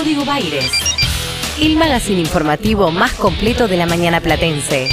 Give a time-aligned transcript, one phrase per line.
[0.00, 0.72] Código Baires.
[1.60, 4.88] El magazine informativo más completo de la mañana platense.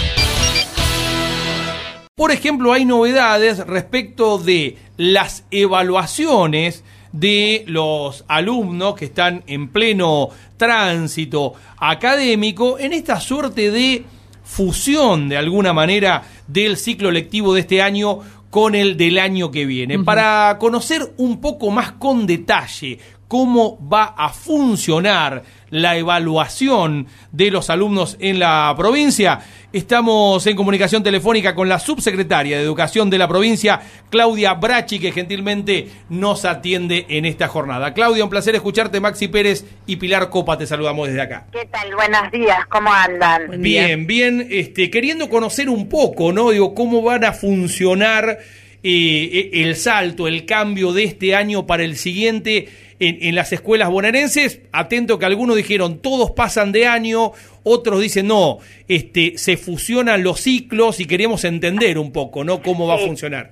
[2.13, 6.83] Por ejemplo, hay novedades respecto de las evaluaciones
[7.13, 10.27] de los alumnos que están en pleno
[10.57, 14.03] tránsito académico en esta suerte de
[14.43, 18.19] fusión de alguna manera del ciclo lectivo de este año
[18.49, 19.99] con el del año que viene.
[19.99, 27.69] Para conocer un poco más con detalle cómo va a funcionar la evaluación de los
[27.69, 29.39] alumnos en la provincia.
[29.73, 35.11] Estamos en comunicación telefónica con la subsecretaria de Educación de la provincia, Claudia Brachi, que
[35.11, 37.93] gentilmente nos atiende en esta jornada.
[37.93, 39.01] Claudia, un placer escucharte.
[39.01, 41.47] Maxi Pérez y Pilar Copa, te saludamos desde acá.
[41.51, 41.93] ¿Qué tal?
[41.95, 43.61] Buenos días, ¿cómo andan?
[43.61, 46.51] Bien, bien, este, queriendo conocer un poco, ¿no?
[46.51, 48.39] Digo, cómo van a funcionar
[48.83, 54.61] eh, el salto, el cambio de este año para el siguiente en, las escuelas bonaerenses.
[54.71, 57.31] Atento que algunos dijeron todos pasan de año,
[57.63, 62.61] otros dicen no, este, se fusionan los ciclos y queremos entender un poco, ¿no?
[62.61, 63.51] Cómo va a funcionar.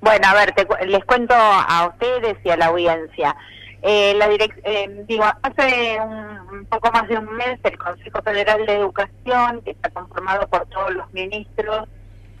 [0.00, 0.54] Bueno, a ver,
[0.86, 3.34] les cuento a ustedes y a la audiencia.
[3.88, 8.74] Eh, la eh, digo, hace un, poco más de un mes el Consejo Federal de
[8.74, 11.88] Educación, que está conformado por todos los ministros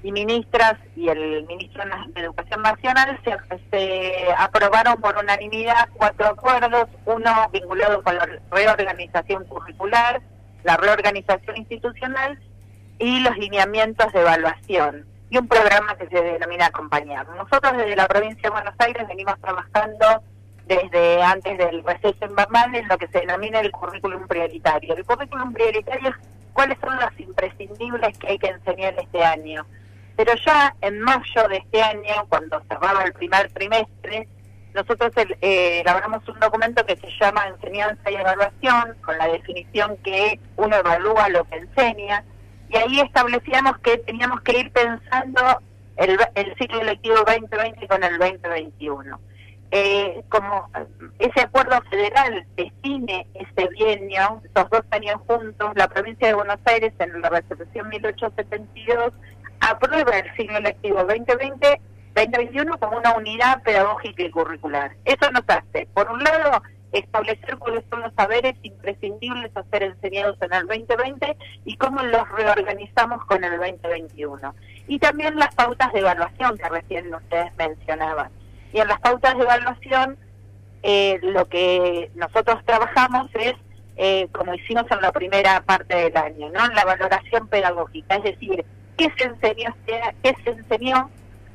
[0.06, 7.50] y ministras y el ministro de Educación Nacional se, aprobaron por unanimidad cuatro acuerdos, uno
[7.52, 10.22] vinculado con la reorganización curricular,
[10.62, 12.38] la reorganización institucional
[13.00, 17.28] y los lineamientos de evaluación y un programa que se denomina acompañar.
[17.30, 20.22] Nosotros desde la provincia de Buenos Aires venimos trabajando
[20.68, 24.94] desde antes del receso invernal en lo que se denomina el currículum prioritario.
[24.94, 26.16] El currículum prioritario es
[26.52, 29.66] cuáles son los imprescindibles que hay que enseñar este año
[30.16, 34.28] pero ya en mayo de este año, cuando cerraba el primer trimestre,
[34.74, 40.38] nosotros eh, elaboramos un documento que se llama Enseñanza y Evaluación, con la definición que
[40.56, 42.24] uno evalúa lo que enseña,
[42.68, 45.60] y ahí establecíamos que teníamos que ir pensando
[45.96, 46.18] el,
[46.58, 49.20] ciclo lectivo 2020 con el 2021.
[49.72, 50.70] Eh, como
[51.18, 56.92] ese acuerdo federal define ese bienio, esos dos años juntos, la provincia de Buenos Aires
[56.98, 59.12] en la resolución 1872
[59.60, 64.96] aprueba el ciclo lectivo 2020-2021 como una unidad pedagógica y curricular.
[65.04, 66.62] Eso nos hace, por un lado,
[66.92, 72.28] establecer cuáles son los saberes imprescindibles a ser enseñados en el 2020 y cómo los
[72.30, 74.54] reorganizamos con el 2021.
[74.88, 78.30] Y también las pautas de evaluación que recién ustedes mencionaban.
[78.72, 80.16] Y en las pautas de evaluación,
[80.82, 83.54] eh, lo que nosotros trabajamos es,
[83.96, 86.66] eh, como hicimos en la primera parte del año, ¿no?
[86.68, 88.64] la valoración pedagógica, es decir,
[88.96, 91.10] qué se enseñó, qué se enseñó,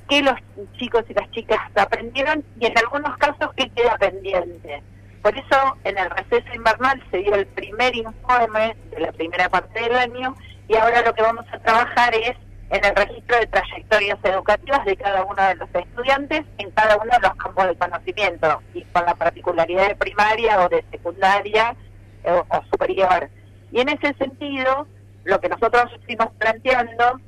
[0.10, 0.36] qué los
[0.78, 4.84] chicos y las chicas aprendieron y en algunos casos qué queda pendiente.
[5.22, 9.80] Por eso en el receso invernal se dio el primer informe de la primera parte
[9.80, 10.36] del año
[10.68, 12.36] y ahora lo que vamos a trabajar es
[12.72, 17.12] en el registro de trayectorias educativas de cada uno de los estudiantes en cada uno
[17.12, 21.76] de los campos de conocimiento y con la particularidad de primaria o de secundaria
[22.24, 23.30] o, o superior.
[23.72, 24.88] Y en ese sentido,
[25.24, 27.20] lo que nosotros fuimos planteando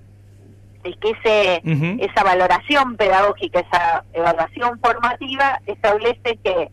[0.84, 1.62] es que ese,
[2.00, 6.70] esa valoración pedagógica, esa evaluación formativa establece que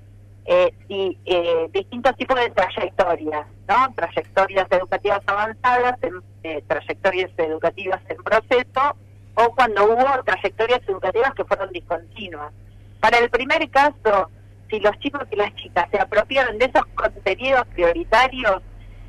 [0.47, 3.95] eh, si, eh, distintos tipos de trayectorias, ¿no?
[3.95, 5.97] Trayectorias educativas avanzadas,
[6.43, 8.97] eh, trayectorias educativas en proceso,
[9.35, 12.53] o cuando hubo trayectorias educativas que fueron discontinuas.
[12.99, 14.31] Para el primer caso,
[14.69, 18.63] si los chicos y las chicas se apropiaron de esos contenidos prioritarios,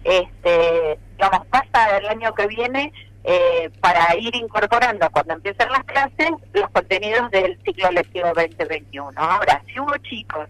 [0.04, 6.32] este, digamos, pasa el año que viene eh, para ir incorporando cuando empiecen las clases
[6.54, 9.12] los contenidos del ciclo lectivo 2021.
[9.16, 10.48] Ahora, si hubo chicos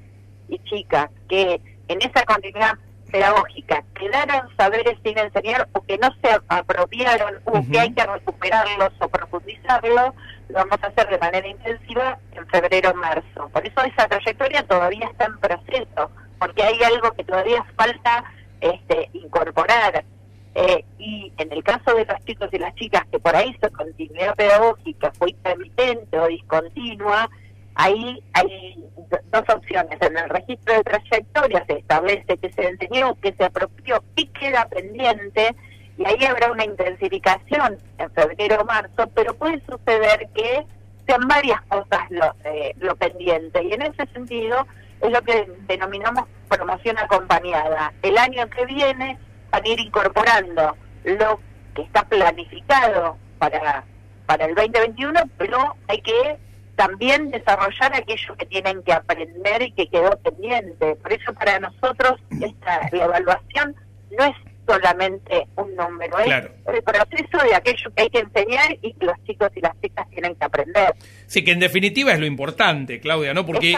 [0.47, 2.77] y chicas que en esa continuidad
[3.11, 8.93] pedagógica quedaron saberes sin enseñar o que no se apropiaron o que hay que recuperarlos
[8.99, 10.13] o profundizarlos,
[10.49, 13.49] lo vamos a hacer de manera intensiva en febrero marzo.
[13.51, 18.23] Por eso esa trayectoria todavía está en proceso, porque hay algo que todavía falta
[18.61, 20.05] este, incorporar.
[20.53, 23.71] Eh, y en el caso de los chicos y las chicas que por ahí su
[23.71, 27.29] continuidad pedagógica fue intermitente o discontinua,
[27.75, 28.83] ahí hay
[29.31, 29.97] dos opciones.
[30.01, 34.67] En el registro de trayectoria se establece que se enseñó, que se apropió y queda
[34.67, 35.55] pendiente,
[35.97, 40.65] y ahí habrá una intensificación en febrero o marzo, pero puede suceder que
[41.05, 43.63] sean varias cosas lo, eh, lo pendiente.
[43.63, 44.67] Y en ese sentido
[45.01, 47.93] es lo que denominamos promoción acompañada.
[48.01, 49.17] El año que viene
[49.51, 51.39] a ir incorporando lo
[51.75, 53.83] que está planificado para,
[54.25, 56.37] para el 2021, pero hay que
[56.75, 60.95] también desarrollar aquello que tienen que aprender y que quedó pendiente.
[60.95, 63.75] Por eso para nosotros esta la evaluación
[64.17, 64.35] no es
[64.67, 66.29] solamente un número, es
[66.73, 70.09] el proceso de aquello que hay que enseñar y que los chicos y las chicas
[70.11, 70.95] tienen que aprender.
[71.27, 73.45] Sí, que en definitiva es lo importante, Claudia, ¿no?
[73.45, 73.75] Porque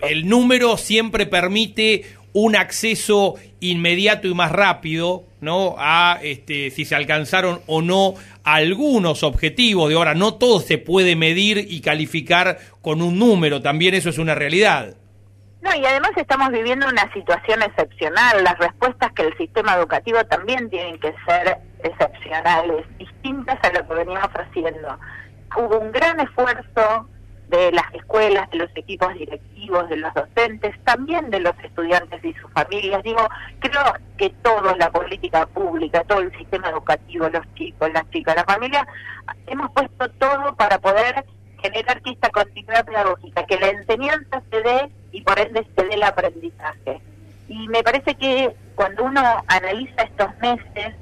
[0.00, 5.74] el, número siempre permite un acceso inmediato y más rápido, ¿no?
[5.78, 8.14] A este, si se alcanzaron o no
[8.44, 10.14] algunos objetivos de ahora.
[10.14, 14.94] No todo se puede medir y calificar con un número, también eso es una realidad.
[15.60, 18.44] No, y además estamos viviendo una situación excepcional.
[18.44, 23.94] Las respuestas que el sistema educativo también tienen que ser excepcionales, distintas a lo que
[23.94, 24.98] veníamos haciendo.
[25.56, 27.08] Hubo un gran esfuerzo
[27.48, 32.34] de las escuelas, de los equipos directivos, de los docentes, también de los estudiantes y
[32.34, 33.02] sus familias.
[33.02, 33.26] Digo,
[33.60, 38.44] creo que todos, la política pública, todo el sistema educativo, los chicos, las chicas, la
[38.44, 38.86] familia,
[39.46, 41.24] hemos puesto todo para poder
[41.62, 46.02] generar esta continuidad pedagógica, que la enseñanza se dé y por ende se dé el
[46.02, 47.00] aprendizaje.
[47.48, 50.94] Y me parece que cuando uno analiza estos meses,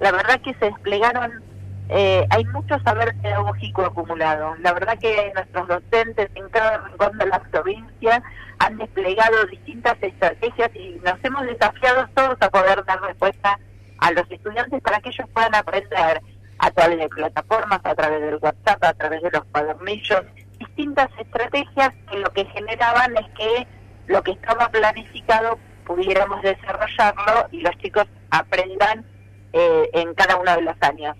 [0.00, 1.42] la verdad que se desplegaron,
[1.88, 4.54] eh, hay mucho saber pedagógico acumulado.
[4.60, 8.22] La verdad que nuestros docentes en cada rincón de la provincia
[8.58, 13.58] han desplegado distintas estrategias y nos hemos desafiado todos a poder dar respuesta
[13.98, 16.22] a los estudiantes para que ellos puedan aprender
[16.58, 20.22] a través de plataformas, a través del WhatsApp, a través de los cuadernillos,
[20.58, 23.66] distintas estrategias que lo que generaban es que
[24.06, 29.04] lo que estaba planificado pudiéramos desarrollarlo y los chicos aprendan
[29.52, 31.16] eh, en cada uno de los años.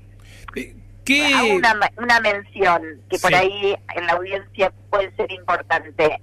[1.04, 1.54] ¿Qué?
[1.54, 6.20] Una, una mención que por ahí en la audiencia puede ser importante.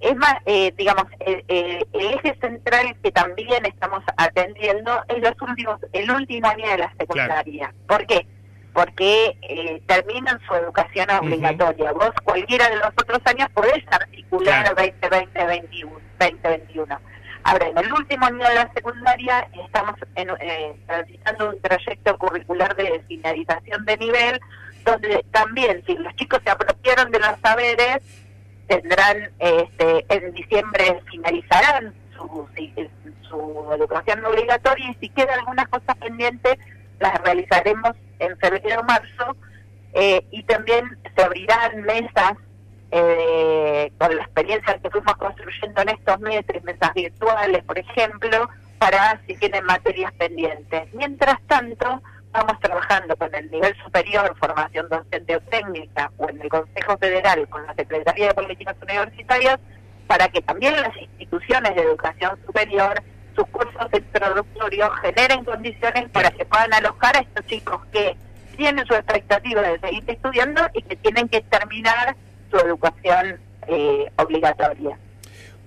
[0.00, 1.44] Es más, eh, digamos, el,
[1.92, 7.74] eje central que también estamos atendiendo es los últimos, el último año de la secundaria.
[7.86, 8.26] ¿Por qué?
[8.72, 11.92] porque eh, terminan su educación obligatoria.
[11.92, 17.00] Vos cualquiera de los otros años podés articular el 2020 2021.
[17.42, 22.76] Ahora, en el último año de la secundaria estamos en, eh, transitando un trayecto curricular
[22.76, 24.40] de finalización de nivel,
[24.84, 27.98] donde también, si los chicos se apropiaron de los saberes,
[28.66, 32.46] tendrán, este, en diciembre finalizarán su,
[33.28, 36.58] su educación obligatoria y si queda alguna cosa pendiente,
[36.98, 39.36] las realizaremos en febrero o marzo
[39.94, 42.34] eh, y también se abrirán mesas
[42.90, 48.48] eh, con la experiencia que fuimos construyendo en estos meses, mesas virtuales, por ejemplo,
[48.78, 50.92] para si tienen materias pendientes.
[50.94, 52.02] Mientras tanto,
[52.32, 57.48] vamos trabajando con el nivel superior, formación docente o técnica, o en el Consejo Federal,
[57.48, 59.58] con la Secretaría de Políticas Universitarias,
[60.06, 63.00] para que también las instituciones de educación superior
[63.36, 68.16] sus cursos introductorios generen condiciones para que puedan alojar a estos chicos que
[68.56, 72.16] tienen su expectativa de seguir estudiando y que tienen que terminar
[72.50, 73.38] su educación
[73.68, 74.98] eh, obligatoria.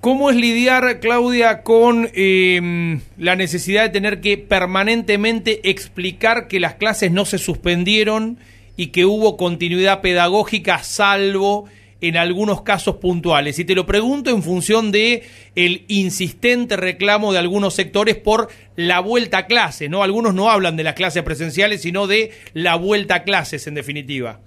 [0.03, 6.75] ¿Cómo es lidiar, Claudia, con em, la necesidad de tener que permanentemente explicar que las
[6.75, 8.38] clases no se suspendieron
[8.75, 11.69] y que hubo continuidad pedagógica salvo
[12.01, 13.59] en algunos casos puntuales.
[13.59, 15.24] Y te lo pregunto en función de
[15.56, 20.03] el insistente reclamo de algunos sectores por la vuelta a clase, ¿no?
[20.03, 24.41] Algunos no hablan de las clases presenciales, sino de la vuelta a clases, en definitiva.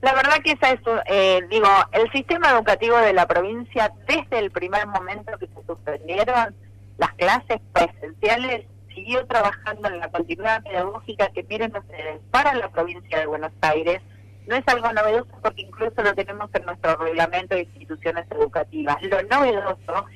[0.00, 4.50] La verdad que esa es, eh, digo, el sistema educativo de la provincia, desde el
[4.50, 6.54] primer momento que se suspendieron
[6.96, 8.64] las clases presenciales,
[8.94, 14.00] siguió trabajando en la continuidad pedagógica que miren ustedes para la provincia de Buenos Aires,
[14.46, 18.96] no es algo novedoso porque incluso lo tenemos en nuestro reglamento de instituciones educativas.
[19.02, 20.06] Lo novedoso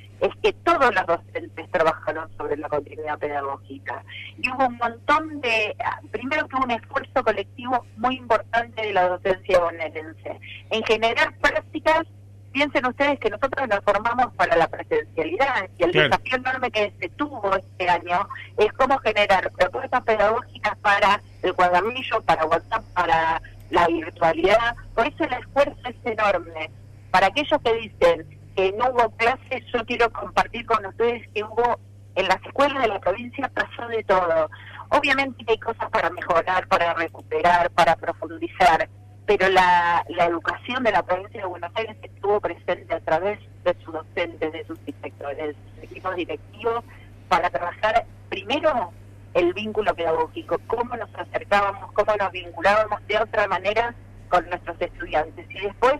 [0.41, 4.03] que todos los docentes trabajaron sobre la continuidad pedagógica.
[4.37, 5.75] Y hubo un montón de,
[6.11, 12.05] primero que hubo un esfuerzo colectivo muy importante de la docencia bonaerense en generar prácticas
[12.51, 17.09] piensen ustedes que nosotros nos formamos para la presencialidad y el desafío enorme que se
[17.09, 23.41] tuvo este año es cómo generar propuestas pedagógicas para el cuadernillo, para WhatsApp, para
[23.71, 26.71] la virtualidad, por eso el esfuerzo es enorme.
[27.11, 31.79] Para aquellos que dicen que no hubo clases, yo quiero compartir con ustedes que hubo
[32.15, 34.49] en las escuelas de la provincia pasó de todo.
[34.89, 38.87] Obviamente hay cosas para mejorar, para recuperar, para profundizar,
[39.25, 43.75] pero la, la educación de la provincia de Buenos Aires estuvo presente a través de
[43.83, 46.83] sus docentes, de sus inspectores, de sus equipos directivos,
[47.27, 48.91] para trabajar primero
[49.33, 53.93] el vínculo pedagógico, cómo nos acercábamos, cómo nos vinculábamos de otra manera
[54.29, 55.95] con nuestros estudiantes y después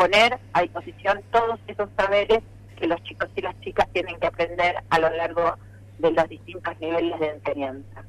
[0.00, 2.38] poner a disposición todos esos saberes
[2.78, 5.56] que los chicos y las chicas tienen que aprender a lo largo
[5.98, 8.02] de los distintos niveles de enseñanza.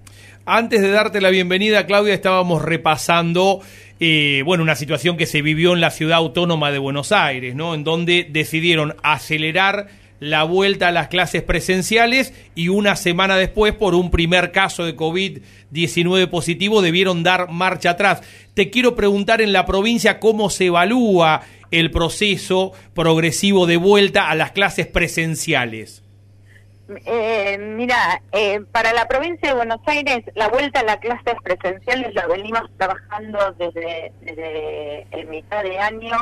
[0.45, 3.59] Antes de darte la bienvenida, Claudia, estábamos repasando
[3.99, 7.73] eh, bueno, una situación que se vivió en la ciudad autónoma de Buenos Aires, ¿no?
[7.73, 9.87] En donde decidieron acelerar
[10.21, 14.95] la vuelta a las clases presenciales y una semana después, por un primer caso de
[14.95, 18.21] COVID-19 positivo, debieron dar marcha atrás.
[18.53, 24.35] Te quiero preguntar en la provincia cómo se evalúa el proceso progresivo de vuelta a
[24.35, 26.03] las clases presenciales.
[27.05, 32.13] Eh, mira, eh, para la provincia de Buenos Aires, la vuelta a las clases presenciales
[32.13, 34.11] la venimos trabajando desde,
[35.11, 36.17] el mitad de año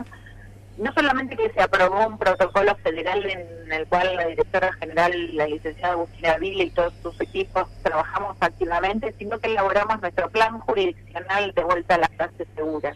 [0.78, 5.46] no solamente que se aprobó un protocolo federal en el cual la directora general, la
[5.46, 11.54] licenciada Agustina Vila y todos sus equipos trabajamos activamente, sino que elaboramos nuestro plan jurisdiccional
[11.54, 12.96] de vuelta a las clases seguras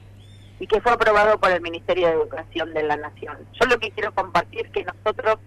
[0.64, 3.38] y que fue aprobado por el Ministerio de Educación de la Nación.
[3.60, 5.38] Yo lo que quiero compartir es que nosotros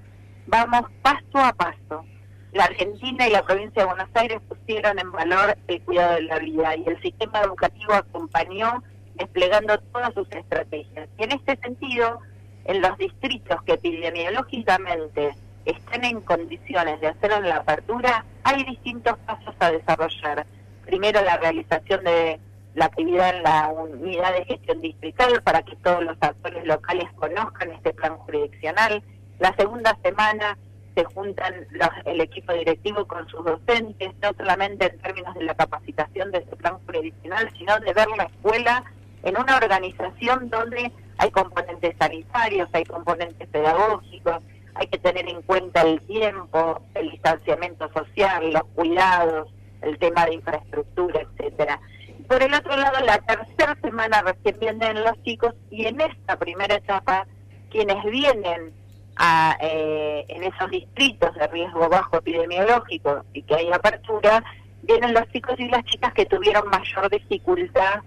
[0.47, 2.05] vamos paso a paso.
[2.53, 6.39] La Argentina y la provincia de Buenos Aires pusieron en valor el cuidado de la
[6.39, 8.83] vida y el sistema educativo acompañó
[9.15, 11.09] desplegando todas sus estrategias.
[11.17, 12.21] Y en este sentido,
[12.67, 19.55] en los distritos que epidemiológicamente estén en condiciones de hacer la apertura, hay distintos pasos
[19.61, 20.45] a desarrollar.
[20.85, 22.39] Primero, la realización de
[22.77, 27.73] la actividad en la unidad de gestión distrital para que todos los actores locales conozcan
[27.73, 29.03] este plan jurisdiccional.
[29.39, 30.59] La segunda semana
[30.95, 31.67] se juntan
[32.05, 36.55] el equipo directivo con sus docentes, no solamente en términos de la capacitación de este
[36.57, 38.85] plan jurisdiccional, sino de ver la escuela
[39.23, 44.37] en una organización donde hay componentes sanitarios, hay componentes pedagógicos,
[44.75, 49.49] hay que tener en cuenta el tiempo, el distanciamiento social, los cuidados,
[49.81, 51.81] el tema de infraestructura, etcétera.
[52.29, 56.75] Por el otro lado, la tercera semana recién vienen los chicos y en esta primera
[56.75, 57.27] etapa,
[57.71, 58.73] quienes vienen
[59.17, 64.43] a, eh, en esos distritos de riesgo bajo epidemiológico y que hay apertura,
[64.83, 68.03] vienen los chicos y las chicas que tuvieron mayor dificultad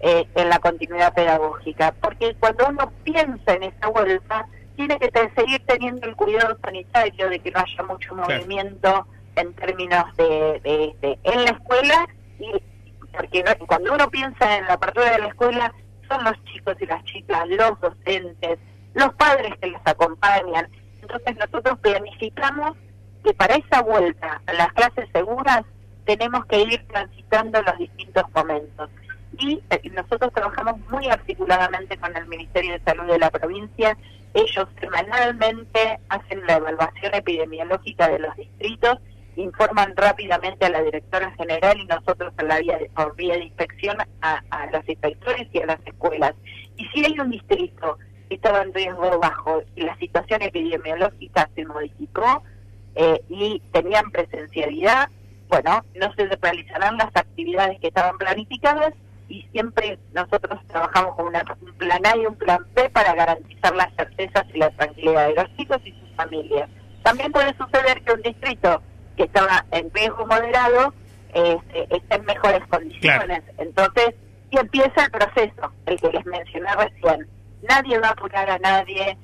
[0.00, 5.62] eh, en la continuidad pedagógica, porque cuando uno piensa en esa vuelta, tiene que seguir
[5.66, 10.60] teniendo el cuidado sanitario de que no haya mucho movimiento en términos de,
[11.00, 12.06] de, en la escuela
[12.38, 12.52] y
[13.12, 15.72] porque cuando uno piensa en la apertura de la escuela
[16.08, 18.58] son los chicos y las chicas, los docentes,
[18.94, 20.68] los padres que les acompañan.
[21.00, 22.76] Entonces nosotros planificamos
[23.24, 25.62] que para esa vuelta a las clases seguras
[26.04, 28.90] tenemos que ir transitando los distintos momentos
[29.38, 33.96] y eh, nosotros trabajamos muy articuladamente con el Ministerio de Salud de la provincia.
[34.34, 38.98] Ellos semanalmente hacen la evaluación epidemiológica de los distritos,
[39.36, 43.44] informan rápidamente a la directora general y nosotros a la vía de, por vía de
[43.44, 46.34] inspección a, los inspectores y a las escuelas.
[46.76, 47.98] Y si hay un distrito
[48.28, 52.42] que estaba en riesgo bajo y la situación epidemiológica se modificó
[52.94, 55.08] eh, y tenían presencialidad,
[55.48, 58.94] bueno, no se realizarán las actividades que estaban planificadas
[59.28, 63.94] y siempre nosotros trabajamos con un plan A y un plan B para garantizar las
[63.94, 66.68] certezas y la tranquilidad de los chicos y sus familias.
[67.02, 68.82] También puede suceder que un distrito
[69.16, 70.94] que estaba en riesgo moderado
[71.34, 73.42] este, esté en mejores condiciones.
[73.58, 74.14] Entonces,
[74.50, 77.26] y empieza el proceso, el que les mencioné recién.
[77.68, 79.16] Nadie va a apurar a nadie.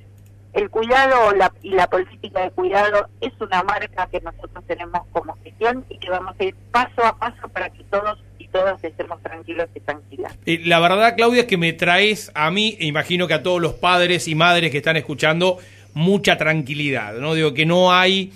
[0.53, 5.37] El cuidado la, y la política de cuidado es una marca que nosotros tenemos como
[5.43, 8.17] gestión y que vamos a ir paso a paso para que todos
[8.51, 10.35] todos estemos tranquilos y tranquilas.
[10.45, 13.73] la verdad, Claudia, es que me traes a mí, e imagino que a todos los
[13.73, 15.57] padres y madres que están escuchando,
[15.93, 17.33] mucha tranquilidad, ¿no?
[17.33, 18.31] Digo que no hay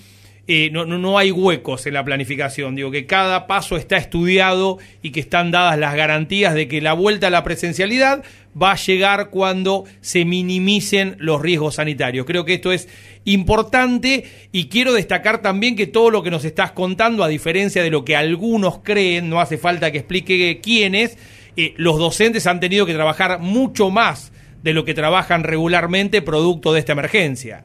[0.45, 2.75] eh, no, no, hay huecos en la planificación.
[2.75, 6.91] Digo que cada paso está estudiado y que están dadas las garantías de que la
[6.91, 8.23] vuelta a la presencialidad
[8.61, 12.25] va a llegar cuando se minimicen los riesgos sanitarios.
[12.25, 12.89] Creo que esto es
[13.23, 17.89] importante y quiero destacar también que todo lo que nos estás contando, a diferencia de
[17.89, 21.17] lo que algunos creen, no hace falta que explique quiénes,
[21.55, 26.73] eh, los docentes han tenido que trabajar mucho más de lo que trabajan regularmente producto
[26.73, 27.63] de esta emergencia.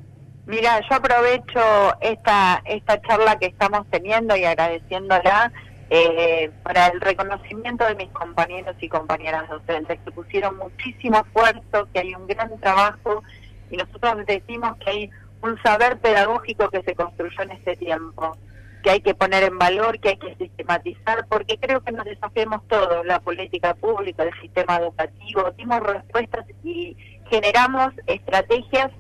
[0.48, 1.60] Mira, yo aprovecho
[2.00, 5.52] esta, esta charla que estamos teniendo y agradeciéndola
[5.90, 11.98] eh, para el reconocimiento de mis compañeros y compañeras docentes que pusieron muchísimo esfuerzo, que
[11.98, 13.22] hay un gran trabajo
[13.70, 15.10] y nosotros decimos que hay
[15.42, 18.34] un saber pedagógico que se construyó en este tiempo,
[18.82, 22.66] que hay que poner en valor, que hay que sistematizar, porque creo que nos desafiamos
[22.68, 26.96] todos, la política pública, el sistema educativo, dimos respuestas y
[27.28, 28.90] generamos estrategias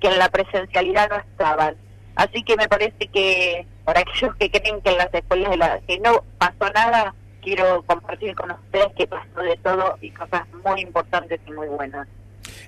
[0.00, 1.76] que en la presencialidad no estaban.
[2.14, 5.80] Así que me parece que para aquellos que creen que en las escuelas de la,
[5.86, 10.80] que no pasó nada, quiero compartir con ustedes que pasó de todo y cosas muy
[10.80, 12.08] importantes y muy buenas.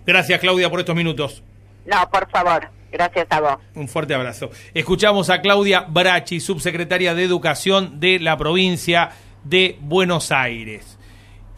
[0.06, 1.42] Gracias Claudia por estos minutos.
[1.86, 2.68] No, por favor.
[2.90, 3.56] Gracias a vos.
[3.74, 4.50] Un fuerte abrazo.
[4.72, 9.10] Escuchamos a Claudia Brachi, subsecretaria de Educación de la provincia
[9.44, 10.97] de Buenos Aires.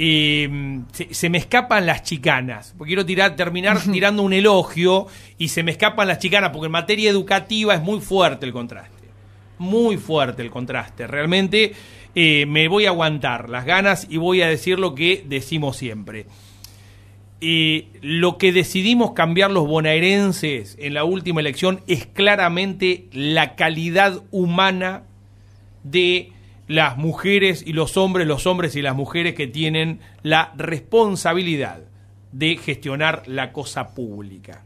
[0.03, 2.75] Eh, se, se me escapan las chicanas.
[2.79, 6.73] Porque quiero tirar, terminar tirando un elogio y se me escapan las chicanas, porque en
[6.73, 9.09] materia educativa es muy fuerte el contraste.
[9.59, 11.07] Muy fuerte el contraste.
[11.07, 11.75] Realmente
[12.15, 16.25] eh, me voy a aguantar las ganas y voy a decir lo que decimos siempre.
[17.43, 24.23] Eh, lo que decidimos cambiar los bonaerenses en la última elección es claramente la calidad
[24.31, 25.03] humana
[25.85, 26.33] de
[26.71, 31.81] las mujeres y los hombres, los hombres y las mujeres que tienen la responsabilidad
[32.31, 34.63] de gestionar la cosa pública.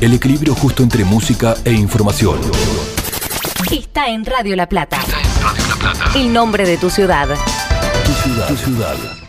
[0.00, 2.38] El equilibrio justo entre música e información.
[3.72, 4.98] Está en Radio La Plata.
[6.14, 7.28] El nombre de tu ciudad.
[8.04, 8.46] Tu ciudad.
[8.46, 9.25] Tu ciudad.